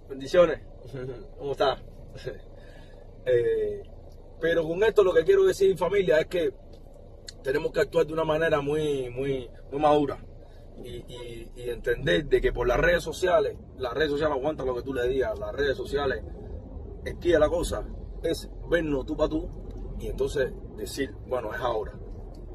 bendiciones, 0.09 0.62
¿cómo 1.38 1.51
está? 1.51 1.81
Eh, 3.30 3.83
pero 4.39 4.65
con 4.65 4.81
esto 4.86 5.04
lo 5.04 5.13
que 5.13 5.25
quiero 5.25 5.44
decir 5.44 5.77
familia 5.77 6.21
es 6.21 6.27
que 6.27 6.53
tenemos 7.43 7.74
que 7.74 7.81
actuar 7.81 8.08
de 8.08 8.13
una 8.13 8.24
manera 8.24 8.62
muy, 8.62 9.10
muy, 9.10 9.50
muy 9.70 9.81
madura 9.81 10.24
y, 10.84 11.50
entender 11.70 12.25
de 12.25 12.41
que 12.41 12.53
por 12.53 12.67
las 12.67 12.77
redes 12.77 13.03
sociales, 13.03 13.58
las 13.77 13.93
redes 13.93 14.12
sociales 14.12 14.38
aguantan 14.38 14.67
lo 14.67 14.75
que 14.75 14.84
tú 14.84 14.93
le 14.93 15.08
digas, 15.08 15.38
las 15.38 15.53
redes 15.53 15.75
sociales 15.75 16.24
esquía 17.03 17.39
la 17.39 17.50
cosa, 17.50 17.86
es 18.24 18.50
vernos 18.70 19.05
tú 19.05 19.17
para 19.17 19.29
tú 19.29 19.50
y 20.00 20.08
entonces 20.08 20.51
decir, 20.75 21.13
bueno, 21.27 21.53
es 21.53 21.60
ahora. 21.60 21.93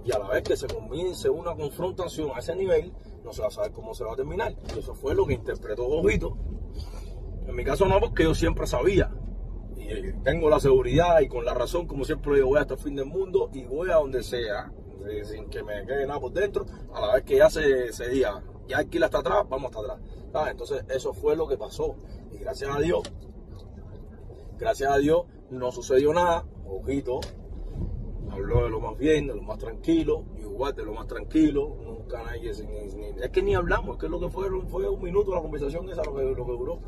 Y 0.04 0.12
a 0.12 0.18
la 0.18 0.28
vez 0.28 0.42
que 0.42 0.56
se 0.56 0.66
comience 0.66 1.28
una 1.28 1.54
confrontación 1.54 2.30
a 2.34 2.38
ese 2.38 2.54
nivel, 2.56 2.92
no 3.24 3.32
se 3.32 3.42
va 3.42 3.48
a 3.48 3.50
saber 3.50 3.72
cómo 3.72 3.94
se 3.94 4.04
va 4.04 4.12
a 4.12 4.16
terminar. 4.16 4.54
Y 4.74 4.78
eso 4.78 4.94
fue 4.94 5.14
lo 5.14 5.26
que 5.26 5.34
interpretó 5.34 5.84
Gojito. 5.84 6.36
En 7.46 7.54
mi 7.54 7.64
caso 7.64 7.86
no, 7.86 8.00
porque 8.00 8.24
yo 8.24 8.34
siempre 8.34 8.66
sabía. 8.66 9.10
Y 9.76 10.12
tengo 10.22 10.48
la 10.48 10.60
seguridad 10.60 11.20
y 11.20 11.28
con 11.28 11.44
la 11.44 11.54
razón, 11.54 11.86
como 11.86 12.04
siempre 12.04 12.36
digo, 12.36 12.48
voy 12.48 12.60
hasta 12.60 12.74
el 12.74 12.80
fin 12.80 12.94
del 12.94 13.06
mundo 13.06 13.50
y 13.52 13.64
voy 13.64 13.90
a 13.90 13.96
donde 13.96 14.22
sea 14.22 14.72
sin 15.24 15.48
que 15.50 15.62
me 15.62 15.84
quede 15.84 16.06
nada 16.06 16.20
por 16.20 16.32
dentro, 16.32 16.64
a 16.94 17.00
la 17.00 17.14
vez 17.14 17.24
que 17.24 17.36
ya 17.36 17.50
se, 17.50 17.92
se 17.92 18.08
diga, 18.08 18.42
ya 18.68 18.78
alquila 18.78 19.06
hasta 19.06 19.18
atrás, 19.18 19.44
vamos 19.48 19.74
hasta 19.74 19.94
atrás. 19.94 20.50
Entonces 20.50 20.84
eso 20.88 21.12
fue 21.12 21.36
lo 21.36 21.46
que 21.46 21.56
pasó. 21.56 21.96
Y 22.32 22.38
gracias 22.38 22.74
a 22.74 22.78
Dios, 22.80 23.02
gracias 24.58 24.90
a 24.90 24.98
Dios 24.98 25.24
no 25.50 25.70
sucedió 25.70 26.14
nada, 26.14 26.44
ojito, 26.66 27.20
habló 28.30 28.64
de 28.64 28.70
lo 28.70 28.80
más 28.80 28.96
bien, 28.96 29.26
de 29.26 29.34
lo 29.34 29.42
más 29.42 29.58
tranquilo, 29.58 30.24
igual 30.38 30.74
de 30.74 30.84
lo 30.84 30.94
más 30.94 31.06
tranquilo, 31.06 31.76
nunca 31.84 32.22
nadie, 32.22 32.50
es 32.50 33.30
que 33.30 33.42
ni 33.42 33.54
hablamos, 33.54 33.96
es 33.96 34.00
que 34.00 34.08
lo 34.08 34.18
que 34.18 34.30
fue, 34.30 34.48
fue 34.68 34.88
un 34.88 35.02
minuto 35.02 35.34
la 35.34 35.42
conversación 35.42 35.88
esa 35.90 36.02
lo 36.04 36.14
que, 36.14 36.22
lo 36.22 36.46
que 36.46 36.52
duró, 36.52 36.78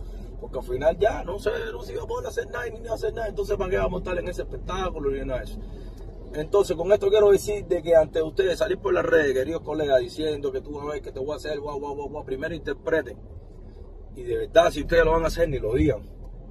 porque 0.45 0.59
al 0.59 0.65
final 0.65 0.99
ya 0.99 1.25
no 1.25 1.39
se, 1.39 1.49
no 1.73 1.83
se 1.83 1.95
iba 1.95 2.03
a 2.03 2.07
poder 2.07 2.29
hacer 2.29 2.47
nada 2.51 2.67
ni 2.69 2.79
ni 2.79 2.89
hacer 2.89 3.15
nada, 3.15 3.29
entonces 3.29 3.57
para 3.57 3.71
qué 3.71 3.79
vamos 3.79 3.95
a 3.95 4.03
estar 4.03 4.19
en 4.19 4.29
ese 4.29 4.43
espectáculo 4.43 5.11
ni 5.11 5.25
nada 5.25 5.39
de 5.39 5.47
eso. 5.47 5.59
Entonces, 6.35 6.77
con 6.77 6.93
esto 6.93 7.09
quiero 7.09 7.31
decir 7.31 7.65
de 7.65 7.83
que 7.83 7.97
ante 7.97 8.23
ustedes 8.23 8.59
salir 8.59 8.77
por 8.77 8.93
las 8.93 9.07
redes, 9.07 9.33
queridos 9.33 9.63
colegas, 9.63 10.01
diciendo 10.01 10.53
que 10.53 10.61
tú 10.61 10.75
vas 10.75 10.85
a 10.85 10.91
ver 10.91 11.01
que 11.01 11.13
te 11.13 11.19
voy 11.19 11.33
a 11.33 11.37
hacer, 11.37 11.59
guau, 11.61 11.81
guau, 11.81 11.95
guau, 11.95 12.11
guau, 12.11 12.25
primero 12.27 12.55
interpreten. 12.55 13.17
Y 14.17 14.25
de 14.25 14.37
verdad, 14.37 14.71
si 14.71 14.83
ustedes 14.83 15.03
lo 15.03 15.13
van 15.13 15.25
a 15.25 15.29
hacer, 15.29 15.49
ni 15.49 15.59
lo 15.59 15.73
digan. 15.73 16.03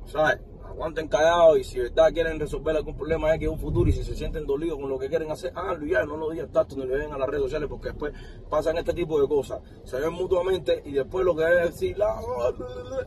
¿Sabes? 0.07 0.39
Aguanten 0.73 1.07
callados 1.07 1.59
y 1.59 1.63
si 1.63 1.79
verdad 1.79 2.11
quieren 2.11 2.39
resolver 2.39 2.75
algún 2.75 2.95
problema 2.95 3.31
de 3.31 3.39
que 3.39 3.47
un 3.47 3.59
futuro 3.59 3.87
y 3.89 3.93
si 3.93 4.03
se 4.03 4.15
sienten 4.15 4.47
dolidos 4.47 4.79
con 4.79 4.89
lo 4.89 4.97
que 4.97 5.07
quieren 5.07 5.29
hacer, 5.29 5.51
háganlo 5.55 5.85
ya, 5.85 6.03
no 6.03 6.17
lo 6.17 6.31
digan 6.31 6.51
tanto 6.51 6.75
ni 6.75 6.85
lo 6.85 6.97
den 6.97 7.13
a 7.13 7.17
las 7.17 7.29
redes 7.29 7.43
sociales 7.43 7.69
porque 7.69 7.89
después 7.89 8.11
pasan 8.49 8.77
este 8.77 8.91
tipo 8.93 9.21
de 9.21 9.27
cosas. 9.27 9.61
Se 9.83 9.99
ven 9.99 10.13
mutuamente 10.13 10.81
y 10.83 10.93
después 10.93 11.23
lo 11.23 11.35
que 11.35 11.43
es 11.43 11.71
decir, 11.71 11.95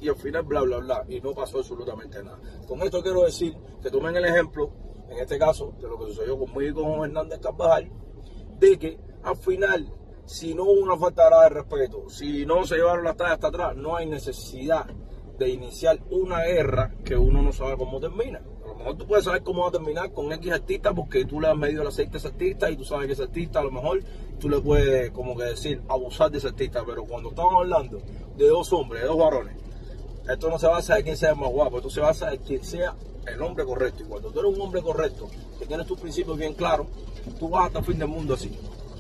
y 0.01 0.09
al 0.09 0.17
final 0.17 0.45
bla, 0.45 0.61
bla, 0.63 0.79
bla. 0.79 1.05
Y 1.09 1.21
no 1.21 1.35
pasó 1.35 1.59
absolutamente 1.59 2.23
nada. 2.23 2.39
Con 2.69 2.81
esto 2.83 3.03
quiero 3.03 3.25
decir 3.25 3.57
que 3.83 3.91
tomen 3.91 4.15
el 4.15 4.27
ejemplo 4.27 4.71
en 5.09 5.19
este 5.19 5.39
caso, 5.39 5.75
de 5.81 5.89
lo 5.89 5.99
que 5.99 6.07
sucedió 6.07 6.39
conmigo 6.39 6.81
y 6.81 6.85
con 6.85 7.05
Hernández 7.05 7.41
Carvajal, 7.41 7.91
de 8.59 8.79
que 8.79 8.99
al 9.23 9.37
final, 9.37 9.93
si 10.25 10.55
no 10.55 10.65
hubo 10.65 10.83
una 10.83 10.97
falta 10.97 11.43
de 11.43 11.49
respeto, 11.49 12.09
si 12.09 12.47
no 12.47 12.65
se 12.65 12.77
llevaron 12.77 13.05
las 13.05 13.17
tallas 13.17 13.35
hasta 13.35 13.49
atrás, 13.49 13.77
no 13.77 13.97
hay 13.97 14.07
necesidad 14.07 14.87
de 15.39 15.49
iniciar 15.49 15.99
una 16.11 16.43
guerra 16.43 16.93
que 17.05 17.17
uno 17.17 17.43
no 17.43 17.53
sabe 17.53 17.77
cómo 17.77 18.01
termina. 18.01 18.41
A 18.65 18.69
lo 18.69 18.75
mejor 18.75 18.97
tú 18.97 19.07
puedes 19.07 19.25
saber 19.25 19.43
cómo 19.43 19.63
va 19.63 19.69
a 19.69 19.73
terminar 19.73 20.13
con 20.13 20.33
X 20.33 20.53
artista 20.53 20.95
porque 20.95 21.25
tú 21.25 21.41
le 21.41 21.49
has 21.49 21.57
medido 21.57 21.83
el 21.83 21.89
aceite 21.89 22.17
a 22.17 22.19
ese 22.19 22.29
artista 22.29 22.71
y 22.71 22.77
tú 22.77 22.85
sabes 22.85 23.07
que 23.07 23.13
ese 23.13 23.25
artista 23.25 23.61
a 23.61 23.65
lo 23.65 23.71
mejor 23.71 24.03
tú 24.39 24.49
le 24.49 24.61
puedes, 24.61 25.11
como 25.11 25.37
que 25.37 25.45
decir, 25.45 25.83
abusar 25.89 26.31
de 26.31 26.39
ese 26.39 26.49
artista. 26.49 26.83
Pero 26.87 27.05
cuando 27.05 27.31
estamos 27.31 27.55
hablando 27.57 28.01
de 28.37 28.49
dos 28.49 28.73
hombres, 28.73 29.03
de 29.03 29.09
dos 29.09 29.19
varones, 29.19 29.57
esto 30.29 30.51
no 30.51 30.59
se 30.59 30.67
basa 30.67 30.99
en 30.99 31.05
quién 31.05 31.17
sea 31.17 31.35
más 31.35 31.51
guapo, 31.51 31.77
esto 31.77 31.91
se 31.91 32.01
basa 32.01 32.33
en 32.33 32.41
quién 32.41 32.65
sea 32.65 32.95
el 33.27 33.41
hombre 33.43 33.65
correcto. 33.65 34.03
Y 34.03 34.07
cuando 34.07 34.31
tú 34.31 34.41
eres 34.41 34.55
un 34.55 34.61
hombre 34.61 34.83
correcto, 34.83 35.29
que 35.59 35.67
tienes 35.67 35.87
tus 35.87 36.01
principios 36.01 36.37
bien 36.37 36.55
claros, 36.55 36.87
tú 37.39 37.49
vas 37.49 37.67
hasta 37.67 37.81
el 37.81 37.85
fin 37.85 37.99
del 37.99 38.09
mundo 38.09 38.35
así. 38.35 38.59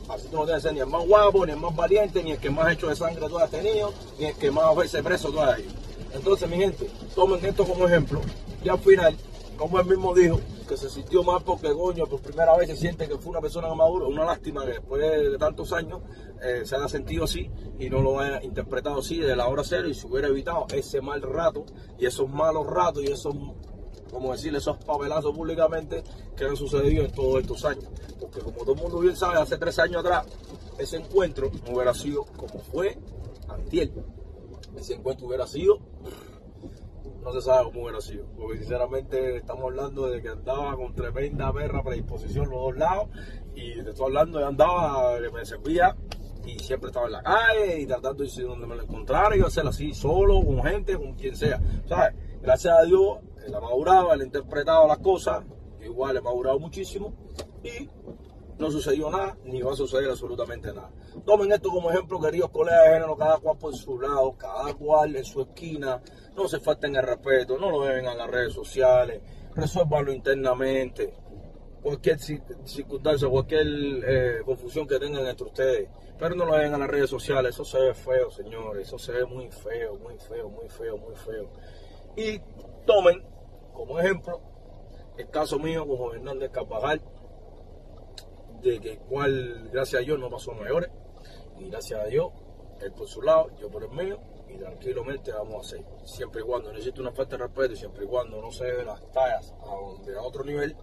Así 0.08 0.28
tú 0.28 0.36
no 0.36 0.44
tienes 0.44 0.62
que 0.62 0.68
ser 0.68 0.74
ni 0.74 0.80
el 0.80 0.86
más 0.86 1.04
guapo, 1.06 1.44
ni 1.44 1.52
el 1.52 1.58
más 1.58 1.74
valiente, 1.74 2.22
ni 2.22 2.32
el 2.32 2.38
que 2.38 2.50
más 2.50 2.72
hecho 2.72 2.88
de 2.88 2.94
sangre 2.94 3.28
tú 3.28 3.38
has 3.38 3.50
tenido, 3.50 3.92
ni 4.18 4.26
el 4.26 4.36
que 4.36 4.50
más 4.50 4.76
veces 4.76 5.02
preso 5.02 5.30
tú 5.30 5.40
has 5.40 5.58
ido. 5.58 5.85
Entonces, 6.12 6.48
mi 6.48 6.56
gente, 6.56 6.88
tomen 7.14 7.44
esto 7.44 7.64
como 7.64 7.86
ejemplo. 7.86 8.20
Y 8.64 8.68
al 8.68 8.78
final, 8.78 9.16
como 9.56 9.78
él 9.78 9.86
mismo 9.86 10.14
dijo, 10.14 10.40
que 10.66 10.76
se 10.76 10.90
sintió 10.90 11.22
mal 11.22 11.42
porque 11.44 11.72
Goño 11.72 12.06
por 12.06 12.20
primera 12.20 12.56
vez 12.56 12.68
se 12.68 12.76
siente 12.76 13.08
que 13.08 13.16
fue 13.16 13.30
una 13.30 13.40
persona 13.40 13.72
madura. 13.74 14.06
Una 14.06 14.24
lástima 14.24 14.64
que 14.64 14.72
después 14.72 15.00
de 15.00 15.38
tantos 15.38 15.72
años 15.72 16.00
eh, 16.42 16.62
se 16.64 16.76
haya 16.76 16.88
sentido 16.88 17.24
así 17.24 17.50
y 17.78 17.88
no 17.88 18.02
lo 18.02 18.18
haya 18.18 18.42
interpretado 18.42 18.98
así 18.98 19.18
de 19.18 19.36
la 19.36 19.46
hora 19.46 19.62
cero 19.64 19.88
y 19.88 19.94
se 19.94 20.06
hubiera 20.06 20.28
evitado 20.28 20.66
ese 20.72 21.00
mal 21.00 21.22
rato 21.22 21.64
y 21.98 22.06
esos 22.06 22.28
malos 22.28 22.66
ratos 22.66 23.02
y 23.04 23.06
esos, 23.06 23.34
como 24.10 24.32
decirle, 24.32 24.58
esos 24.58 24.76
papelazos 24.78 25.34
públicamente 25.34 26.02
que 26.36 26.44
han 26.44 26.56
sucedido 26.56 27.04
en 27.04 27.12
todos 27.12 27.40
estos 27.40 27.64
años. 27.64 27.86
Porque 28.20 28.40
como 28.40 28.58
todo 28.58 28.72
el 28.72 28.80
mundo 28.80 28.98
bien 28.98 29.16
sabe, 29.16 29.38
hace 29.38 29.56
tres 29.56 29.78
años 29.78 30.04
atrás, 30.04 30.26
ese 30.78 30.96
encuentro 30.96 31.50
no 31.64 31.76
hubiera 31.76 31.94
sido 31.94 32.24
como 32.36 32.58
fue 32.58 32.98
antier. 33.48 33.90
Ese 34.76 34.94
encuentro 34.94 35.26
hubiera 35.26 35.46
sido 35.46 35.80
no 37.26 37.32
se 37.32 37.40
sabe 37.40 37.64
cómo 37.64 37.82
hubiera 37.82 38.00
sido. 38.00 38.24
Porque 38.36 38.58
sinceramente 38.58 39.38
estamos 39.38 39.64
hablando 39.64 40.06
de 40.06 40.22
que 40.22 40.28
andaba 40.28 40.76
con 40.76 40.94
tremenda 40.94 41.52
perra 41.52 41.82
predisposición 41.82 42.48
los 42.48 42.60
dos 42.60 42.76
lados. 42.76 43.08
Y 43.56 43.82
te 43.82 43.90
estoy 43.90 44.06
hablando 44.06 44.38
de 44.38 44.44
andaba 44.44 45.18
me 45.32 45.44
servía 45.44 45.96
y 46.46 46.56
siempre 46.60 46.90
estaba 46.90 47.06
en 47.06 47.12
la 47.12 47.22
calle 47.24 47.80
y 47.80 47.86
tratando 47.86 48.22
de 48.22 48.30
ir 48.30 48.46
donde 48.46 48.68
me 48.68 48.76
lo 48.76 48.82
encontrara 48.84 49.36
y 49.36 49.40
hacerlo 49.40 49.70
así, 49.70 49.92
solo, 49.92 50.40
con 50.44 50.62
gente, 50.62 50.96
con 50.96 51.14
quien 51.14 51.34
sea. 51.34 51.60
¿Sabes? 51.88 52.14
Gracias 52.40 52.78
a 52.78 52.84
Dios, 52.84 53.18
él 53.44 53.52
ha 53.52 53.60
madurado, 53.60 54.12
él 54.12 54.20
ha 54.20 54.24
interpretado 54.24 54.86
las 54.86 54.98
cosas, 54.98 55.44
igual 55.84 56.16
he 56.16 56.20
madurado 56.20 56.60
muchísimo 56.60 57.12
y 57.64 57.88
no 58.58 58.70
sucedió 58.70 59.10
nada, 59.10 59.36
ni 59.44 59.60
va 59.60 59.72
a 59.72 59.76
suceder 59.76 60.10
absolutamente 60.10 60.72
nada. 60.72 60.90
Tomen 61.24 61.52
esto 61.52 61.70
como 61.70 61.90
ejemplo, 61.90 62.20
queridos 62.20 62.50
colegas 62.50 62.84
de 62.84 62.90
género, 62.94 63.16
cada 63.16 63.38
cual 63.38 63.58
por 63.58 63.74
su 63.74 64.00
lado, 64.00 64.36
cada 64.36 64.72
cual 64.74 65.16
en 65.16 65.24
su 65.24 65.42
esquina, 65.42 66.00
no 66.34 66.48
se 66.48 66.60
falten 66.60 66.96
el 66.96 67.02
respeto, 67.02 67.58
no 67.58 67.70
lo 67.70 67.84
deben 67.84 68.06
a 68.06 68.14
las 68.14 68.30
redes 68.30 68.52
sociales, 68.52 69.22
resuélvanlo 69.54 70.12
internamente, 70.12 71.14
cualquier 71.82 72.18
circunstancia, 72.18 73.28
cualquier 73.28 73.66
eh, 73.66 74.42
confusión 74.44 74.86
que 74.86 74.98
tengan 74.98 75.26
entre 75.26 75.46
ustedes, 75.46 75.88
pero 76.18 76.34
no 76.34 76.44
lo 76.44 76.56
deben 76.56 76.74
a 76.74 76.78
las 76.78 76.88
redes 76.88 77.10
sociales, 77.10 77.54
eso 77.54 77.64
se 77.64 77.78
ve 77.78 77.94
feo, 77.94 78.30
señores, 78.30 78.88
eso 78.88 78.98
se 78.98 79.12
ve 79.12 79.24
muy 79.24 79.50
feo, 79.50 79.96
muy 79.98 80.18
feo, 80.18 80.48
muy 80.48 80.68
feo, 80.68 80.96
muy 80.96 81.14
feo. 81.14 81.48
Y 82.16 82.40
tomen 82.86 83.22
como 83.72 84.00
ejemplo 84.00 84.40
el 85.16 85.30
caso 85.30 85.58
mío 85.58 85.86
con 85.86 86.16
Hernández 86.16 86.50
Carvajal, 86.50 87.00
de 88.62 88.80
que 88.80 88.98
cual, 88.98 89.68
gracias 89.72 90.02
a 90.02 90.04
Dios, 90.04 90.18
no 90.18 90.30
pasó 90.30 90.52
mayores. 90.52 90.90
Y 91.58 91.70
gracias 91.70 92.00
a 92.00 92.04
Dios, 92.04 92.32
él 92.80 92.92
por 92.92 93.08
su 93.08 93.22
lado, 93.22 93.50
yo 93.58 93.70
por 93.70 93.82
el 93.84 93.90
mío, 93.90 94.18
y 94.48 94.58
tranquilamente 94.58 95.32
vamos 95.32 95.54
a 95.56 95.60
hacer. 95.60 95.84
Siempre 96.04 96.42
y 96.42 96.44
cuando 96.44 96.72
necesite 96.72 97.00
una 97.00 97.12
falta 97.12 97.36
de 97.36 97.44
respeto 97.44 97.72
y 97.72 97.76
siempre 97.76 98.04
y 98.04 98.08
cuando 98.08 98.40
no 98.40 98.50
se 98.50 98.64
dé 98.64 98.84
las 98.84 99.00
tallas 99.12 99.54
a, 99.60 100.18
a 100.18 100.22
otro 100.22 100.44
nivel, 100.44 100.76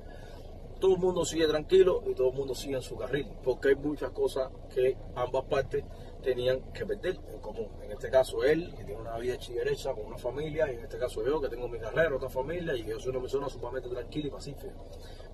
todo 0.79 0.95
el 0.95 0.99
mundo 0.99 1.23
sigue 1.23 1.47
tranquilo 1.47 2.03
y 2.05 2.13
todo 2.13 2.29
el 2.29 2.35
mundo 2.35 2.53
sigue 2.53 2.75
en 2.75 2.81
su 2.81 2.97
carril, 2.97 3.27
porque 3.43 3.69
hay 3.69 3.75
muchas 3.75 4.11
cosas 4.11 4.51
que 4.73 4.97
ambas 5.15 5.45
partes 5.45 5.83
tenían 6.21 6.59
que 6.73 6.85
perder 6.85 7.19
en 7.31 7.39
común. 7.39 7.69
En 7.81 7.91
este 7.91 8.09
caso 8.09 8.43
él, 8.43 8.73
que 8.75 8.83
tiene 8.83 8.99
una 8.99 9.17
vida 9.17 9.37
derecha 9.37 9.93
con 9.93 10.05
una 10.05 10.17
familia, 10.17 10.69
y 10.71 10.75
en 10.75 10.83
este 10.83 10.97
caso 10.97 11.25
yo, 11.25 11.39
que 11.39 11.49
tengo 11.49 11.69
mi 11.69 11.79
carrera, 11.79 12.15
otra 12.15 12.29
familia, 12.29 12.75
y 12.75 12.83
yo 12.85 12.99
soy 12.99 13.11
una 13.11 13.21
persona 13.21 13.47
sumamente 13.47 13.87
tranquila 13.87 14.27
y 14.27 14.31
pacífica. 14.31 14.73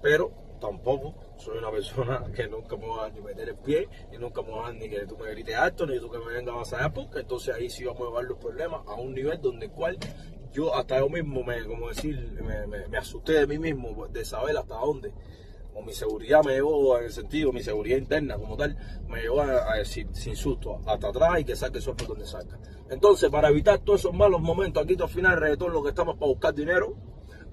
Pero 0.01 0.31
tampoco 0.59 1.15
soy 1.37 1.57
una 1.57 1.71
persona 1.71 2.23
que 2.35 2.47
nunca 2.47 2.75
me 2.75 2.87
va 2.87 3.05
a 3.05 3.09
ni 3.09 3.21
meter 3.21 3.49
el 3.49 3.57
pie, 3.57 3.87
y 4.11 4.17
nunca 4.17 4.41
me 4.41 4.51
va 4.51 4.67
a 4.67 4.73
ni 4.73 4.89
que 4.89 5.05
tú 5.05 5.17
me 5.17 5.29
grites 5.31 5.55
alto, 5.55 5.85
ni 5.85 5.99
tú 5.99 6.09
que 6.09 6.19
me 6.19 6.33
vengas 6.33 6.53
a 6.53 6.57
vasallar, 6.57 6.93
porque 6.93 7.19
entonces 7.19 7.55
ahí 7.55 7.69
sí 7.69 7.85
vamos 7.85 8.01
a 8.01 8.05
llevar 8.05 8.23
los 8.25 8.37
problemas 8.37 8.81
a 8.87 8.95
un 8.95 9.13
nivel 9.13 9.41
donde 9.41 9.69
cual 9.69 9.97
yo 10.51 10.73
hasta 10.73 10.99
yo 10.99 11.09
mismo 11.09 11.43
me, 11.43 11.63
como 11.65 11.89
decir, 11.89 12.17
me, 12.41 12.87
me 12.87 12.97
asusté 12.97 13.33
de 13.33 13.47
mí 13.47 13.59
mismo 13.59 14.07
de 14.07 14.25
saber 14.25 14.57
hasta 14.57 14.75
dónde 14.75 15.13
o 15.79 15.81
mi 15.81 15.93
seguridad 15.93 16.43
me 16.43 16.53
llevó 16.53 16.97
en 16.97 17.05
el 17.05 17.11
sentido, 17.11 17.53
mi 17.53 17.61
seguridad 17.61 17.97
interna 17.97 18.37
como 18.37 18.57
tal, 18.57 18.75
me 19.07 19.21
llevó 19.21 19.41
a, 19.41 19.75
decir 19.77 20.07
sin 20.13 20.35
susto 20.35 20.81
hasta 20.85 21.09
atrás 21.09 21.39
y 21.39 21.45
que 21.45 21.55
saque 21.55 21.79
eso 21.79 21.95
por 21.95 22.07
donde 22.07 22.25
saca. 22.25 22.59
Entonces, 22.89 23.29
para 23.29 23.49
evitar 23.49 23.79
todos 23.79 24.01
esos 24.01 24.13
malos 24.13 24.41
momentos, 24.41 24.83
aquí 24.83 24.97
al 24.99 25.09
final, 25.09 25.57
todo 25.57 25.69
lo 25.69 25.83
que 25.83 25.89
estamos 25.89 26.17
para 26.17 26.27
buscar 26.27 26.53
dinero, 26.53 26.95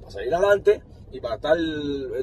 para 0.00 0.10
salir 0.10 0.34
adelante 0.34 0.82
y 1.16 1.20
para 1.20 1.36
estar 1.36 1.56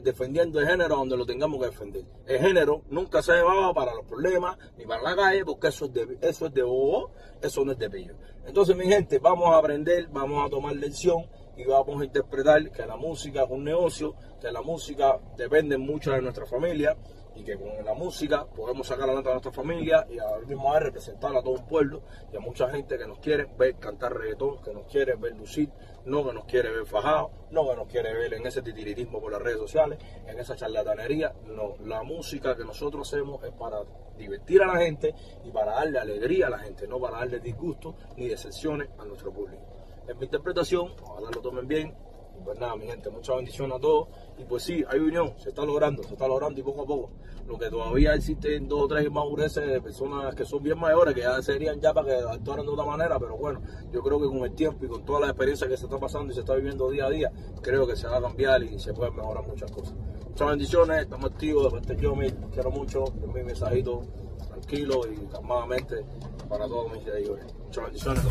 defendiendo 0.04 0.60
el 0.60 0.68
género 0.68 0.98
donde 0.98 1.18
lo 1.18 1.26
tengamos 1.26 1.60
que 1.60 1.66
defender. 1.66 2.06
El 2.28 2.40
género 2.40 2.84
nunca 2.92 3.24
se 3.24 3.32
ha 3.32 3.36
llevado 3.38 3.74
para 3.74 3.92
los 3.92 4.06
problemas 4.06 4.56
ni 4.78 4.86
para 4.86 5.02
la 5.02 5.16
calle, 5.16 5.44
porque 5.44 5.70
eso 5.70 5.86
es 5.86 5.94
de, 5.94 6.18
eso 6.22 6.46
es 6.46 6.54
de 6.54 6.62
bobo, 6.62 7.10
eso 7.42 7.66
no 7.66 7.72
es 7.72 7.80
de 7.80 7.90
pillo. 7.90 8.14
Entonces, 8.46 8.76
mi 8.76 8.86
gente, 8.86 9.18
vamos 9.18 9.50
a 9.50 9.58
aprender, 9.58 10.10
vamos 10.12 10.46
a 10.46 10.50
tomar 10.50 10.76
lección 10.76 11.26
y 11.58 11.66
vamos 11.66 12.02
a 12.02 12.06
interpretar 12.06 12.72
que 12.72 12.86
la 12.86 12.96
música 12.96 13.46
es 13.46 13.50
un 13.50 13.64
negocio, 13.64 14.14
que 14.40 14.52
la 14.52 14.62
música 14.62 15.20
depende 15.38 15.76
mucho 15.80 16.12
de 16.12 16.22
nuestra 16.22 16.46
familia 16.46 16.96
y 17.36 17.44
que 17.44 17.58
con 17.58 17.84
la 17.84 17.94
música 17.94 18.46
podemos 18.46 18.88
sacar 18.88 19.06
adelante 19.06 19.30
a 19.30 19.34
nuestra 19.34 19.52
familia 19.52 20.06
y 20.10 20.20
a 20.20 20.38
mismo 20.46 20.72
vez 20.72 20.84
representar 20.84 21.36
a 21.36 21.42
todo 21.42 21.54
un 21.54 21.66
pueblo 21.66 22.04
y 22.32 22.38
a 22.38 22.40
mucha 22.40 22.70
gente 22.70 22.98
que 22.98 23.08
nos 23.08 23.20
quiere 23.20 23.48
ver 23.58 23.76
cantar 23.76 24.14
reggaetón, 24.14 24.62
que 24.62 24.74
nos 24.74 24.86
quiere 24.86 25.16
ver 25.16 25.36
lucir, 25.36 25.70
no 26.06 26.26
que 26.26 26.34
nos 26.34 26.46
quiere 26.46 26.72
ver 26.72 26.86
fajado, 26.86 27.32
no 27.52 27.68
que 27.70 27.76
nos 27.76 27.88
quiere 27.88 28.14
ver 28.14 28.34
en 28.34 28.46
ese 28.46 28.62
titiritismo 28.62 29.20
por 29.20 29.32
las 29.32 29.42
redes 29.42 29.60
sociales, 29.60 30.00
en 30.28 30.40
esa 30.40 30.56
charlatanería. 30.56 31.34
No, 31.46 31.76
la 31.86 32.04
música 32.04 32.56
que 32.56 32.64
nosotros 32.64 33.08
hacemos 33.08 33.44
es 33.44 33.52
para 33.52 33.80
divertir 34.18 34.62
a 34.62 34.68
la 34.68 34.80
gente 34.80 35.14
y 35.44 35.52
para 35.52 35.74
darle 35.74 36.00
alegría 36.00 36.48
a 36.48 36.52
la 36.52 36.60
gente, 36.60 36.88
no 36.88 37.00
para 37.00 37.20
darle 37.20 37.40
disgusto 37.40 37.96
ni 38.18 38.28
decepciones 38.28 38.90
a 38.98 39.06
nuestro 39.06 39.32
público 39.32 39.84
es 40.08 40.18
mi 40.18 40.26
interpretación, 40.26 40.92
ojalá 41.02 41.30
lo 41.32 41.42
tomen 41.42 41.68
bien. 41.68 41.96
Pues 42.44 42.60
nada, 42.60 42.76
mi 42.76 42.86
gente, 42.86 43.10
mucha 43.10 43.36
bendición 43.36 43.72
a 43.72 43.80
todos. 43.80 44.10
Y 44.38 44.44
pues 44.44 44.64
sí, 44.64 44.84
hay 44.88 45.00
unión, 45.00 45.34
se 45.38 45.50
está 45.50 45.64
logrando, 45.66 46.04
se 46.04 46.14
está 46.14 46.28
logrando 46.28 46.60
y 46.60 46.64
poco 46.64 46.82
a 46.82 46.86
poco. 46.86 47.12
Lo 47.48 47.58
que 47.58 47.70
todavía 47.70 48.14
existen 48.14 48.68
dos 48.68 48.84
o 48.84 48.88
tres 48.88 49.12
madureces 49.12 49.68
de 49.68 49.82
personas 49.82 50.34
que 50.34 50.46
son 50.46 50.64
bien 50.64 50.80
mayores, 50.80 51.14
que 51.14 51.22
ya 51.22 51.42
serían 51.42 51.80
ya 51.80 51.94
para 51.94 52.08
que 52.08 52.14
actuaran 52.14 52.66
de 52.66 52.72
otra 52.72 52.86
manera, 52.86 53.20
pero 53.20 53.38
bueno, 53.38 53.62
yo 53.92 54.02
creo 54.02 54.20
que 54.20 54.28
con 54.28 54.38
el 54.46 54.54
tiempo 54.54 54.86
y 54.86 54.88
con 54.88 55.04
toda 55.04 55.20
la 55.20 55.28
experiencia 55.28 55.68
que 55.68 55.76
se 55.76 55.86
está 55.86 55.98
pasando 56.00 56.32
y 56.32 56.36
se 56.36 56.42
está 56.42 56.56
viviendo 56.56 56.90
día 56.90 57.06
a 57.06 57.10
día, 57.10 57.32
creo 57.62 57.86
que 57.86 57.96
se 57.96 58.08
va 58.08 58.18
a 58.18 58.22
cambiar 58.22 58.64
y 58.64 58.80
se 58.80 58.94
pueden 58.94 59.16
mejorar 59.16 59.46
muchas 59.46 59.70
cosas. 59.72 59.94
Muchas 60.30 60.48
bendiciones, 60.48 61.02
estamos 61.02 61.32
activos, 61.32 61.66
de 61.66 61.70
parte 61.70 61.98
yo 62.02 62.16
me 62.16 62.34
quiero 62.52 62.72
mucho, 62.72 63.04
mi 63.34 63.44
mensajito 63.44 64.04
tranquilo 64.48 65.02
y 65.12 65.18
calmadamente 65.28 66.06
para 66.48 66.66
todos 66.68 66.92
mis 66.94 67.04
seguidores. 67.04 67.46
Muchas 67.66 67.84
bendiciones. 67.86 68.24